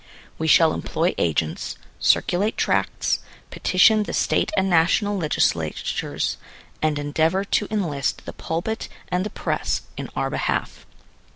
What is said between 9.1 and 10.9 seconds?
the press in our behalf.